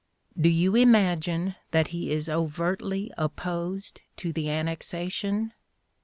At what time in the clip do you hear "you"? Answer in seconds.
0.49-0.73